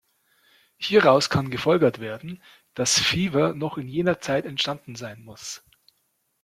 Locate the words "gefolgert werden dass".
1.51-2.99